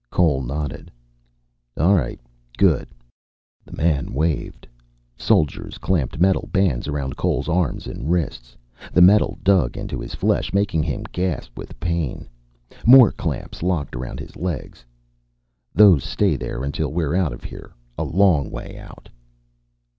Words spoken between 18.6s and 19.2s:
out."